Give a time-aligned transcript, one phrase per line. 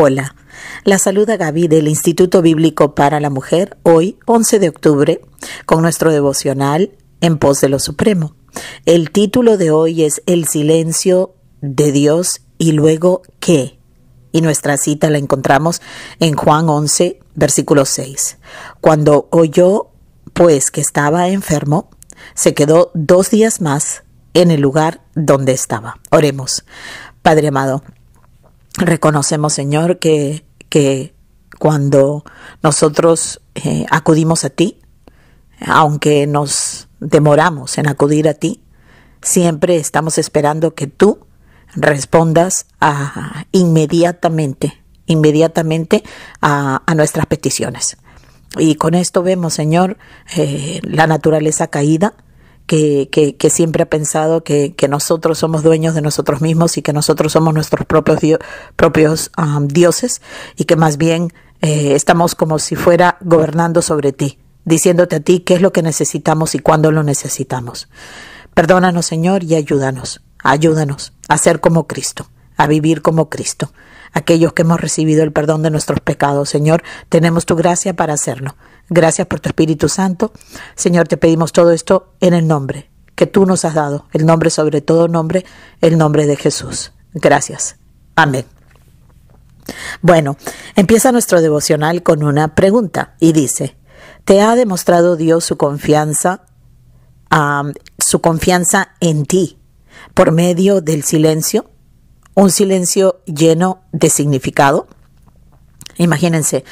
[0.00, 0.36] Hola,
[0.84, 5.20] la saluda Gaby del Instituto Bíblico para la Mujer, hoy 11 de octubre,
[5.66, 8.36] con nuestro devocional En pos de lo Supremo.
[8.86, 13.80] El título de hoy es El silencio de Dios y luego qué.
[14.30, 15.82] Y nuestra cita la encontramos
[16.20, 18.38] en Juan 11, versículo 6.
[18.80, 19.88] Cuando oyó,
[20.32, 21.90] pues, que estaba enfermo,
[22.36, 25.98] se quedó dos días más en el lugar donde estaba.
[26.12, 26.64] Oremos.
[27.22, 27.82] Padre amado,
[28.78, 31.14] reconocemos, Señor, que, que
[31.58, 32.24] cuando
[32.62, 34.78] nosotros eh, acudimos a ti,
[35.66, 38.62] aunque nos demoramos en acudir a ti,
[39.22, 41.26] siempre estamos esperando que tú
[41.74, 46.02] respondas a, inmediatamente, inmediatamente
[46.40, 47.96] a, a, nuestras peticiones.
[48.56, 49.98] Y con esto vemos, Señor,
[50.36, 52.14] eh, la naturaleza caída,
[52.68, 56.92] que, que, que, siempre ha pensado que, nosotros somos dueños de nosotros mismos y que
[56.92, 58.38] nosotros somos nuestros propios, dio,
[58.76, 60.20] propios dioses
[60.54, 65.40] y que más bien eh, estamos como si fuera gobernando sobre ti, diciéndote a ti
[65.40, 67.88] qué es lo que necesitamos y cuándo lo necesitamos.
[68.52, 73.72] Perdónanos, Señor, y ayúdanos, ayúdanos a ser como Cristo, a vivir como Cristo.
[74.12, 78.56] Aquellos que hemos recibido el perdón de nuestros pecados, Señor, tenemos tu gracia para hacerlo.
[78.88, 80.32] Gracias por tu Espíritu Santo.
[80.74, 84.48] Señor, te pedimos todo esto en el nombre que tú nos has dado, el nombre
[84.48, 85.44] sobre todo nombre,
[85.80, 86.92] el nombre de Jesús.
[87.12, 87.74] Gracias.
[88.14, 88.46] Amén.
[90.02, 90.36] Bueno,
[90.76, 93.76] empieza nuestro devocional con una pregunta y dice,
[94.24, 96.42] ¿te ha demostrado Dios su confianza,
[97.98, 99.58] su confianza en ti
[100.14, 101.68] por medio del silencio?
[102.34, 104.86] ¿Un silencio lleno de significado?
[105.96, 106.64] Imagínense,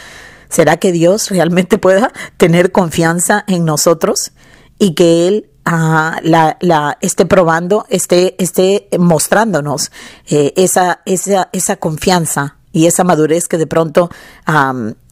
[0.48, 4.32] ¿Será que Dios realmente pueda tener confianza en nosotros
[4.78, 9.90] y que Él la, esté probando, esté, esté mostrándonos
[10.28, 14.10] eh, esa, esa, esa confianza y esa madurez que de pronto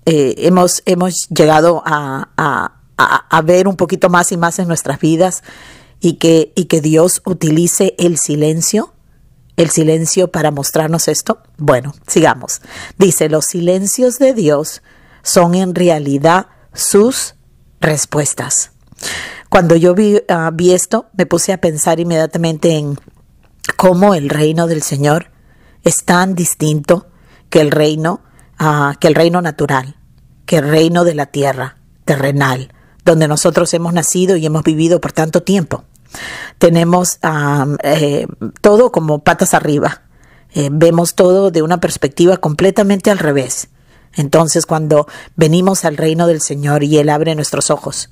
[0.07, 5.01] eh, hemos, hemos llegado a, a, a, ver un poquito más y más en nuestras
[5.01, 5.43] vidas
[6.01, 8.93] y que, y que Dios utilice el silencio
[9.57, 11.39] el silencio para mostrarnos esto?
[11.59, 12.61] Bueno, sigamos.
[12.99, 14.83] Dice, los silencios de Dios
[15.25, 17.35] son en realidad sus
[17.81, 18.71] respuestas.
[19.49, 22.97] Cuando yo vi, uh, vi esto, me puse a pensar inmediatamente en
[23.77, 25.33] cómo el reino del Señor
[25.83, 27.09] es tan distinto
[27.51, 28.21] que el reino,
[28.61, 29.97] uh, que el reino natural,
[30.47, 32.73] que el reino de la tierra, terrenal,
[33.05, 35.85] donde nosotros hemos nacido y hemos vivido por tanto tiempo.
[36.59, 38.27] Tenemos um, eh,
[38.61, 40.03] todo como patas arriba.
[40.53, 43.69] Eh, vemos todo de una perspectiva completamente al revés.
[44.17, 48.11] Entonces, cuando venimos al reino del Señor y Él abre nuestros ojos,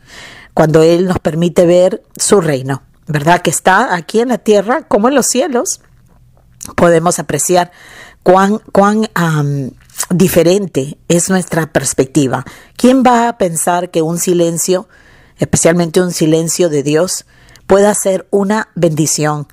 [0.55, 3.43] cuando Él nos permite ver su reino, ¿verdad?
[3.43, 5.81] Que está aquí en la tierra como en los cielos,
[6.77, 7.73] podemos apreciar
[8.23, 9.09] cuán, cuán
[10.11, 12.45] diferente es nuestra perspectiva.
[12.77, 14.89] ¿Quién va a pensar que un silencio,
[15.39, 17.27] especialmente un silencio de Dios,
[17.67, 19.47] pueda ser una bendición?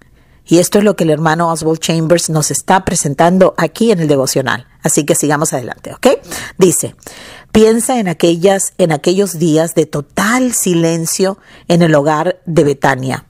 [0.49, 4.07] Y esto es lo que el hermano Oswald Chambers nos está presentando aquí en el
[4.07, 4.67] devocional.
[4.81, 6.07] Así que sigamos adelante, ¿ok?
[6.57, 6.95] Dice,
[7.51, 13.25] piensa en aquellas, en aquellos días de total silencio en el hogar de Betania.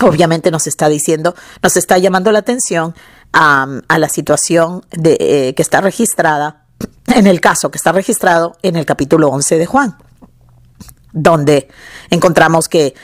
[0.00, 2.94] Obviamente nos está diciendo, nos está llamando la atención
[3.32, 6.66] a, la situación de, eh, que está registrada,
[7.08, 9.96] en el caso que está registrado en el capítulo 11 de Juan
[11.12, 11.68] donde
[12.10, 12.94] encontramos que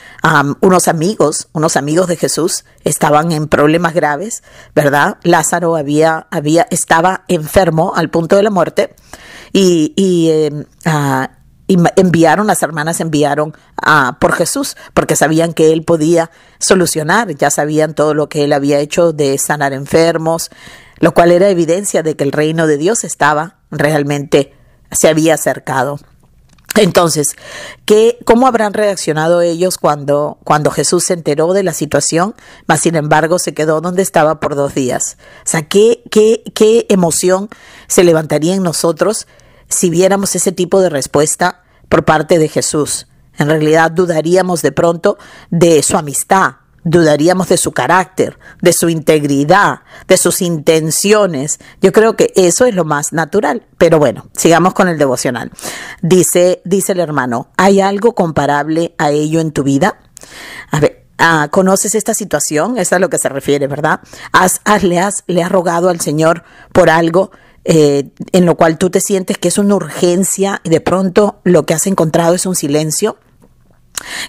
[0.61, 4.43] unos amigos, unos amigos de Jesús estaban en problemas graves,
[4.75, 5.19] ¿verdad?
[5.23, 8.95] Lázaro había, había, estaba enfermo al punto de la muerte
[9.53, 10.41] y,
[10.87, 11.27] uh,
[11.97, 13.55] enviaron, las hermanas enviaron
[13.87, 18.53] uh, por Jesús porque sabían que él podía solucionar, ya sabían todo lo que él
[18.53, 20.51] había hecho de sanar enfermos,
[20.99, 24.55] lo cual era evidencia de que el reino de Dios estaba realmente,
[24.91, 25.99] se había acercado.
[26.79, 27.35] Entonces,
[27.87, 32.37] ¿qué, ¿cómo habrán reaccionado ellos cuando, cuando Jesús se enteró de la situación,
[32.69, 35.17] mas sin embargo se quedó donde estaba por dos días?
[35.41, 37.49] O sea, ¿qué, qué, qué emoción
[37.89, 39.27] se levantaría en nosotros
[39.69, 43.09] si viéramos ese tipo de respuesta por parte de Jesús?
[43.39, 45.19] En realidad dudaríamos de pronto
[45.51, 46.59] de su amistad,
[46.89, 51.59] dudaríamos de su carácter, de su integridad, de sus intenciones.
[51.81, 53.67] Yo creo que eso es lo más natural.
[53.77, 55.53] Pero bueno, sigamos con el devocional.
[56.03, 59.99] Dice, dice el hermano, ¿hay algo comparable a ello en tu vida?
[60.71, 62.79] A ver, ah, ¿conoces esta situación?
[62.79, 64.01] Es a lo que se refiere, ¿verdad?
[64.33, 67.31] ¿Has, has, le, has, ¿Le has rogado al Señor por algo?
[67.65, 71.67] Eh, en lo cual tú te sientes que es una urgencia y de pronto lo
[71.67, 73.19] que has encontrado es un silencio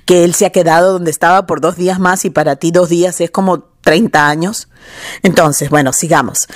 [0.06, 2.90] que él se ha quedado donde estaba por dos días más y para ti dos
[2.90, 4.68] días es como 30 años.
[5.24, 6.48] Entonces, bueno, sigamos.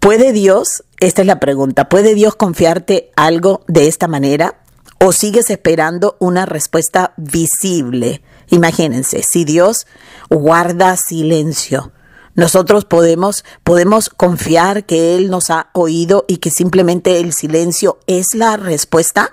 [0.00, 4.60] ¿Puede Dios, esta es la pregunta, ¿puede Dios confiarte algo de esta manera?
[5.00, 8.22] ¿O sigues esperando una respuesta visible?
[8.50, 9.86] Imagínense, si Dios
[10.28, 11.92] guarda silencio,
[12.34, 18.34] nosotros podemos, podemos confiar que Él nos ha oído y que simplemente el silencio es
[18.34, 19.32] la respuesta.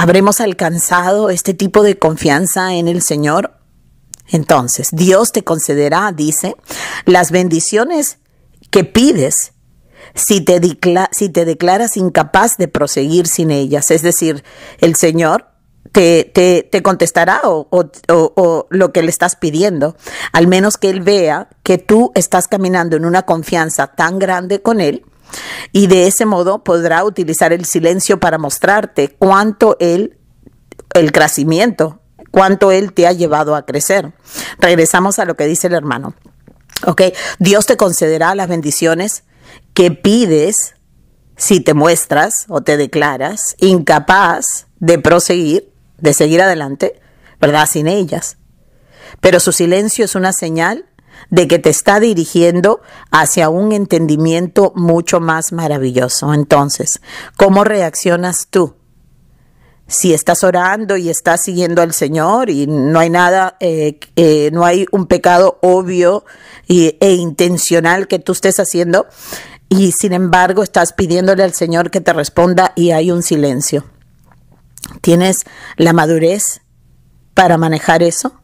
[0.00, 3.58] ¿Habremos alcanzado este tipo de confianza en el Señor?
[4.28, 6.54] Entonces, Dios te concederá, dice,
[7.04, 8.18] las bendiciones
[8.70, 9.54] que pides
[10.14, 10.60] si te,
[11.10, 13.90] si te declaras incapaz de proseguir sin ellas.
[13.90, 14.44] Es decir,
[14.78, 15.48] el Señor
[15.90, 19.96] te, te, te contestará o, o, o, lo que le estás pidiendo,
[20.32, 24.80] al menos que Él vea que tú estás caminando en una confianza tan grande con
[24.80, 25.04] Él
[25.72, 30.18] y de ese modo podrá utilizar el silencio para mostrarte cuánto Él,
[30.94, 34.12] el crecimiento, cuánto Él te ha llevado a crecer.
[34.58, 36.14] Regresamos a lo que dice el hermano.
[36.86, 37.02] Ok,
[37.38, 39.24] Dios te concederá las bendiciones
[39.74, 40.74] que pides
[41.36, 47.00] si te muestras o te declaras incapaz de proseguir, de seguir adelante,
[47.40, 47.66] ¿verdad?
[47.66, 48.36] Sin ellas.
[49.20, 50.86] Pero su silencio es una señal
[51.30, 52.80] de que te está dirigiendo
[53.10, 56.32] hacia un entendimiento mucho más maravilloso.
[56.32, 57.00] Entonces,
[57.36, 58.74] ¿cómo reaccionas tú?
[59.86, 64.64] Si estás orando y estás siguiendo al Señor y no hay nada, eh, eh, no
[64.64, 66.24] hay un pecado obvio
[66.68, 69.06] e intencional que tú estés haciendo,
[69.70, 73.84] y sin embargo estás pidiéndole al Señor que te responda y hay un silencio.
[75.00, 75.44] ¿Tienes
[75.76, 76.62] la madurez
[77.34, 78.40] para manejar eso?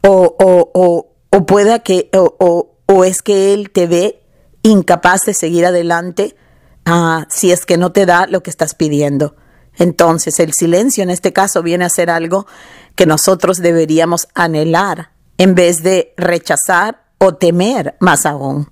[0.00, 4.22] O, o, o, o pueda que, o, o, es que Él te ve
[4.62, 6.36] incapaz de seguir adelante
[6.84, 9.34] ah, si es que no te da lo que estás pidiendo.
[9.78, 12.46] Entonces el silencio en este caso viene a ser algo
[12.94, 18.70] que nosotros deberíamos anhelar en vez de rechazar o temer más aún.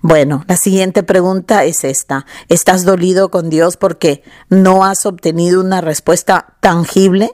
[0.00, 2.26] Bueno, la siguiente pregunta es esta.
[2.48, 7.30] ¿Estás dolido con Dios porque no has obtenido una respuesta tangible?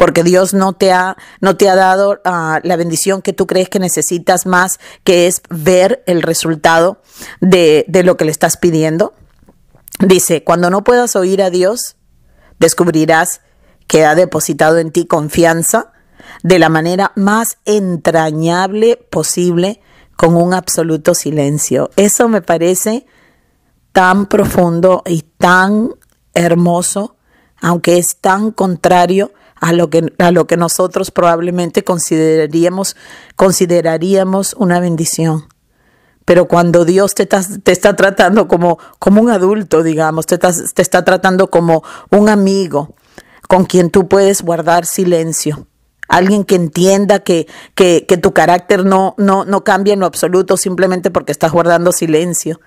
[0.00, 3.68] Porque Dios no te ha, no te ha dado uh, la bendición que tú crees
[3.68, 7.02] que necesitas más, que es ver el resultado
[7.42, 9.12] de, de lo que le estás pidiendo.
[9.98, 11.96] Dice, cuando no puedas oír a Dios,
[12.58, 13.42] descubrirás
[13.88, 15.92] que ha depositado en ti confianza
[16.42, 19.82] de la manera más entrañable posible
[20.16, 21.90] con un absoluto silencio.
[21.96, 23.04] Eso me parece
[23.92, 25.90] tan profundo y tan
[26.32, 27.16] hermoso,
[27.60, 32.96] aunque es tan contrario a lo que, a lo que nosotros probablemente consideraríamos,
[33.36, 35.44] consideraríamos una bendición.
[36.24, 40.82] Pero cuando Dios te está, te está tratando como, como un adulto, digamos, te, te
[40.82, 42.94] está tratando como un amigo
[43.48, 45.66] con quien tú puedes guardar silencio,
[46.08, 50.56] alguien que entienda que, que, que tu carácter no, no, no cambia en lo absoluto
[50.56, 52.60] simplemente porque estás guardando silencio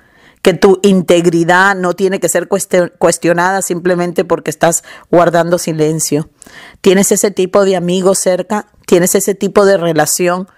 [0.44, 6.30] que tu integridad no tiene que ser cuestionada simplemente porque estás guardando silencio.
[6.82, 10.50] Tienes ese tipo de amigos cerca, tienes ese tipo de relación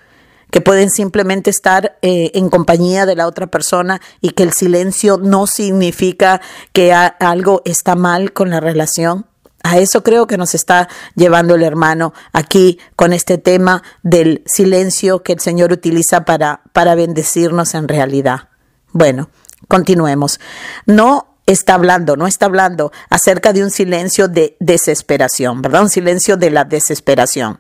[0.49, 5.19] que pueden simplemente estar eh, en compañía de la otra persona y que el silencio
[5.21, 6.41] no significa
[6.73, 9.27] que algo está mal con la relación.
[9.63, 15.21] A eso creo que nos está llevando el hermano aquí con este tema del silencio
[15.21, 18.50] que el Señor utiliza para, para bendecirnos en realidad.
[18.91, 19.29] Bueno,
[19.67, 20.39] continuemos.
[20.86, 25.84] No está hablando, no está hablando acerca de un silencio de desesperación, ¿verdad?
[25.84, 27.60] Un silencio de la desesperación.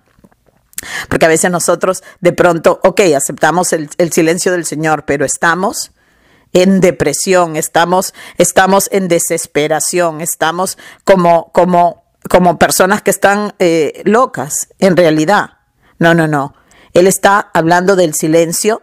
[1.09, 5.91] Porque a veces nosotros de pronto, ok, aceptamos el, silencio del Señor, pero estamos
[6.53, 14.69] en depresión, estamos, estamos en desesperación, estamos como, como, como personas que están eh, locas,
[14.79, 15.57] en realidad.
[15.97, 16.53] No, no, no.
[16.95, 18.81] Él está hablando del silencio,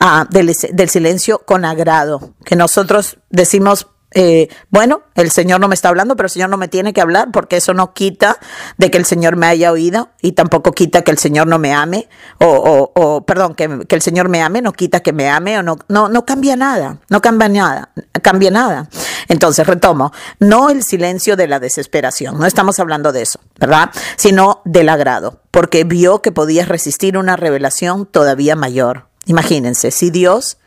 [0.00, 5.88] ah, del, silencio con agrado, que nosotros decimos eh, bueno, el Señor no me está
[5.88, 8.36] hablando, pero el Señor no me tiene que hablar porque eso no quita
[8.76, 11.72] de que el Señor me haya oído y tampoco quita que el Señor no me
[11.72, 15.30] ame o, o, o perdón, que, que, el Señor me ame, no quita que me
[15.30, 17.88] ame o no, no, no cambia nada, no cambia nada,
[18.20, 18.88] cambia nada.
[19.28, 23.90] Entonces, retomo, no el silencio de la desesperación, no estamos hablando de eso, ¿verdad?
[24.16, 29.08] Sino del agrado, porque vio que podías resistir una revelación todavía mayor.
[29.26, 30.58] Imagínense, si Dios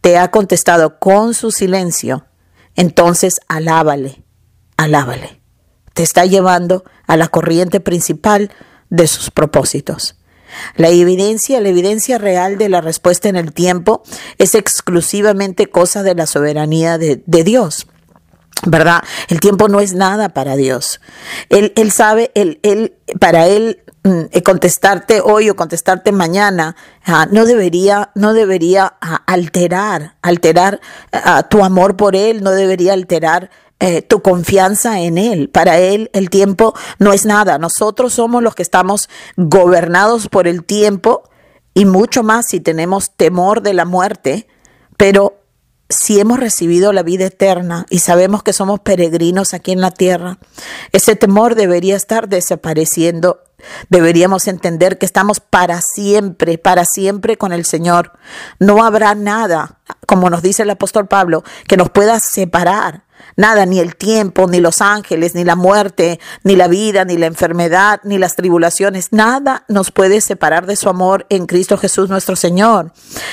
[0.00, 2.26] te ha contestado con su silencio,
[2.76, 4.22] entonces alábale,
[4.76, 5.40] alábale.
[5.94, 8.50] Te está llevando a la corriente principal
[8.88, 10.16] de sus propósitos.
[10.76, 14.02] La evidencia, la evidencia real de la respuesta en el tiempo
[14.38, 17.86] es exclusivamente cosa de la soberanía de, de Dios.
[18.66, 19.02] ¿Verdad?
[19.28, 21.00] El tiempo no es nada para Dios.
[21.48, 27.26] Él, él sabe, él, él, para él mm, eh, contestarte hoy o contestarte mañana ah,
[27.30, 30.80] no debería no debería ah, alterar alterar
[31.12, 33.50] ah, tu amor por él no debería alterar
[33.82, 35.48] eh, tu confianza en Él.
[35.48, 37.56] Para Él el tiempo no es nada.
[37.56, 41.22] Nosotros somos los que estamos gobernados por el tiempo
[41.72, 44.46] y mucho más si tenemos temor de la muerte,
[44.98, 45.39] pero
[45.90, 50.38] si hemos recibido la vida eterna y sabemos que somos peregrinos aquí en la tierra,
[50.92, 53.42] ese temor debería estar desapareciendo.
[53.90, 58.12] Deberíamos entender que estamos para siempre, para siempre con el Señor.
[58.58, 63.04] No habrá nada, como nos dice el apóstol Pablo, que nos pueda separar.
[63.36, 67.26] Nada, ni el tiempo, ni los ángeles, ni la muerte, ni la vida, ni la
[67.26, 69.12] enfermedad, ni las tribulaciones.
[69.12, 72.92] Nada nos puede separar de su amor en Cristo Jesús nuestro Señor.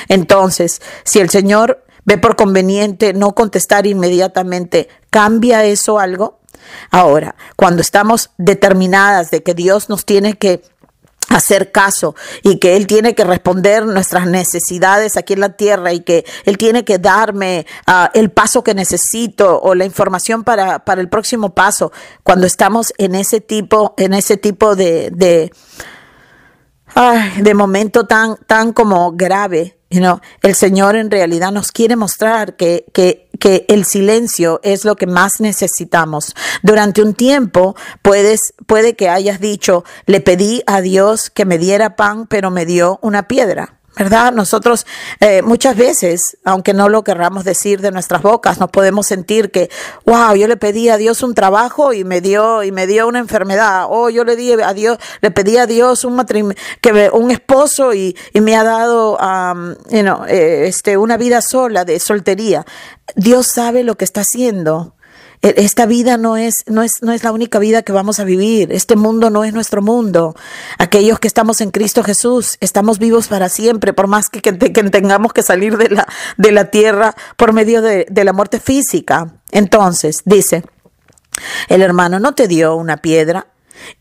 [0.10, 6.40] Entonces, si el Señor ve por conveniente no contestar inmediatamente, ¿cambia eso algo?
[6.90, 10.64] Ahora, cuando estamos determinadas de que Dios nos tiene que
[11.30, 16.00] hacer caso y que Él tiene que responder nuestras necesidades aquí en la tierra y
[16.00, 21.02] que Él tiene que darme uh, el paso que necesito o la información para, para
[21.02, 21.92] el próximo paso.
[22.24, 25.52] Cuando estamos en ese tipo, en ese tipo de, de,
[27.42, 33.30] de momento tan, tan como grave, El Señor en realidad nos quiere mostrar que, que,
[33.40, 36.36] que el silencio es lo que más necesitamos.
[36.62, 41.96] Durante un tiempo puedes, puede que hayas dicho, le pedí a Dios que me diera
[41.96, 43.77] pan, pero me dio una piedra.
[43.98, 44.32] ¿Verdad?
[44.34, 44.86] Nosotros
[45.20, 49.70] eh, muchas veces, aunque no lo querramos decir de nuestras bocas, nos podemos sentir que,
[50.06, 53.20] wow, yo le pedí a Dios un trabajo y me dio y me dio una
[53.20, 56.18] enfermedad, o yo le di a Dios, le pedí a Dios un
[56.82, 61.42] que un esposo y, y, me ha dado, um, you know, eh, este, una vida
[61.42, 62.66] sola de soltería.
[63.16, 64.97] Dios sabe lo que está haciendo.
[65.42, 68.24] E, esta vida no es, no es, no es la única vida que vamos a
[68.24, 68.72] vivir.
[68.72, 70.36] Este mundo no es nuestro mundo.
[70.78, 75.34] Aquellos que estamos en Cristo Jesús, estamos vivos para siempre, por más que, que, tengamos
[75.34, 79.34] que salir de la, de la tierra por medio de, de la muerte física.
[79.52, 80.64] Entonces, dice,
[81.68, 83.48] el hermano no te dio una piedra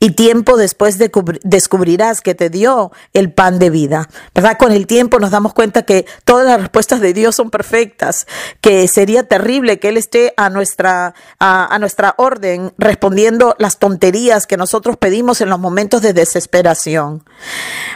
[0.01, 1.11] y tiempo después de
[1.43, 4.09] descubrirás que te dio el pan de vida.
[4.35, 4.57] ¿Verdad?
[4.59, 8.27] Con el tiempo nos damos cuenta que todas las respuestas de Dios son perfectas,
[8.61, 14.57] que sería terrible que Él esté a nuestra, a nuestra orden respondiendo las tonterías que
[14.57, 17.25] nosotros pedimos en los momentos de desesperación.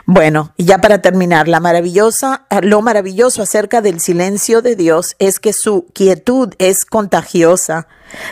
[0.07, 5.39] Bueno, y ya para terminar, la maravillosa, lo maravilloso acerca del silencio de Dios es
[5.41, 7.89] que su quietud es contagiosa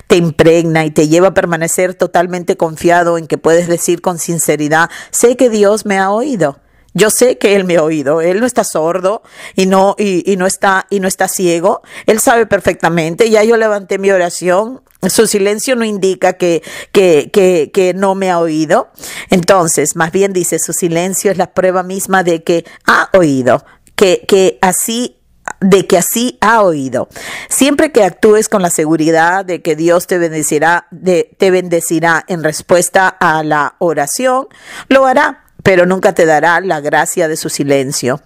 [0.06, 4.90] te impregna y te lleva a permanecer totalmente confiado en que puedes decir con sinceridad,
[5.10, 6.60] sé que Dios me ha oído.
[6.92, 9.22] Yo sé que él me ha oído, él no está sordo
[9.56, 13.30] y no y, no está y no está ciego, él sabe perfectamente.
[13.30, 16.62] Ya yo levanté mi oración, su silencio no indica que,
[16.92, 18.88] que, que, que no me ha oído.
[19.30, 23.64] Entonces, más bien dice, su silencio es la prueba misma de que ha oído,
[23.96, 25.17] que, que así
[25.60, 27.08] de que así ha oído.
[27.48, 32.42] Siempre que actúes con la seguridad de que Dios te bendecirá, de, te bendecirá en
[32.42, 34.48] respuesta a la oración,
[34.88, 38.20] lo hará, pero nunca te dará la gracia de su silencio.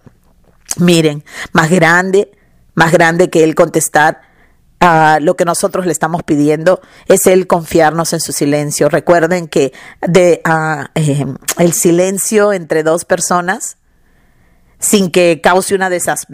[0.78, 2.30] Miren, más grande,
[2.74, 4.20] más grande que Él contestar
[4.80, 8.88] a lo que nosotros le estamos pidiendo es Él confiarnos en su silencio.
[8.88, 10.86] Recuerden que de, uh,
[11.58, 13.76] el silencio entre dos personas
[14.82, 15.88] sin que cause una,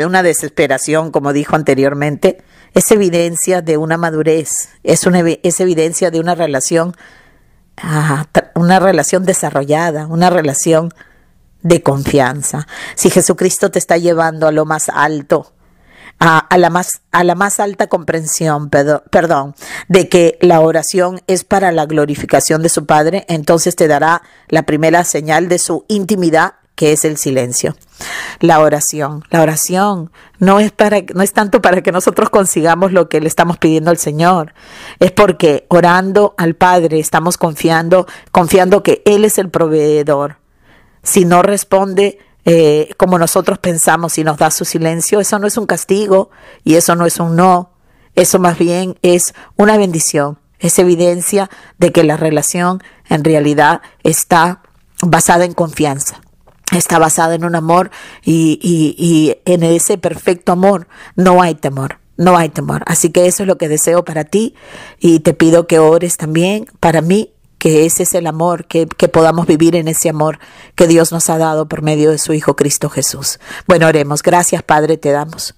[0.06, 2.42] una desesperación, como dijo anteriormente,
[2.74, 6.96] es evidencia de una madurez, es, una, es evidencia de una relación,
[7.76, 8.24] ah,
[8.54, 10.94] una relación desarrollada, una relación
[11.62, 12.66] de confianza.
[12.94, 15.52] Si Jesucristo te está llevando a lo más alto,
[16.18, 19.54] a, la, más, a la más alta comprensión, perdón,
[19.88, 24.62] de que la oración es para la glorificación de su Padre, entonces te dará la
[24.62, 27.74] primera señal de su intimidad que es el silencio.
[28.38, 29.24] La oración.
[29.30, 33.26] La oración no es para, no es tanto para que nosotros consigamos lo que le
[33.26, 34.54] estamos pidiendo al Señor.
[35.00, 40.36] Es porque orando al Padre estamos confiando, confiando que Él es el proveedor.
[41.02, 45.56] Si no responde eh, como nosotros pensamos y nos da su silencio, eso no es
[45.56, 46.30] un castigo
[46.62, 47.72] y eso no es un no.
[48.14, 50.38] Eso más bien es una bendición.
[50.60, 54.62] Es evidencia de que la relación en realidad está
[55.02, 56.20] basada en confianza
[56.72, 57.90] está basada en un amor
[58.24, 62.82] y, y, y, en ese perfecto amor no hay temor, no hay temor.
[62.86, 64.54] Así que eso es lo que deseo para ti
[64.98, 69.08] y te pido que ores también para mí, que ese es el amor, que, que
[69.08, 70.38] podamos vivir en ese amor
[70.74, 73.40] que Dios nos ha dado por medio de su Hijo Cristo Jesús.
[73.66, 74.22] Bueno, oremos.
[74.22, 75.54] Gracias Padre, te damos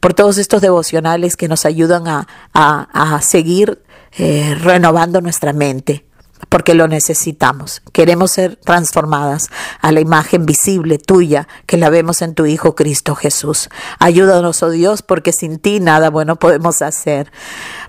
[0.00, 3.82] por todos estos devocionales que nos ayudan a, a, a seguir
[4.18, 6.04] eh, renovando nuestra mente
[6.48, 7.82] porque lo necesitamos.
[7.92, 9.48] Queremos ser transformadas
[9.80, 13.68] a la imagen visible tuya que la vemos en tu Hijo Cristo Jesús.
[13.98, 17.32] Ayúdanos, oh Dios, porque sin ti nada bueno podemos hacer.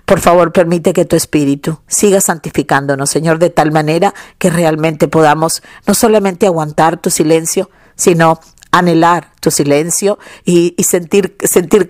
[0.04, 5.62] Por favor, permite que tu Espíritu siga santificándonos, Señor, de tal manera que realmente podamos
[5.86, 8.40] no solamente aguantar tu silencio, sino
[8.74, 11.88] anhelar tu silencio y, sentir, sentir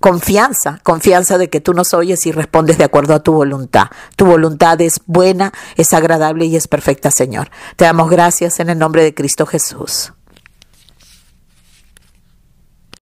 [0.00, 3.88] confianza, confianza de que tú nos oyes y respondes de acuerdo a tu voluntad.
[4.16, 7.50] Tu voluntad es buena, es agradable y es perfecta, Señor.
[7.76, 10.14] Te damos gracias en el nombre de Cristo Jesús.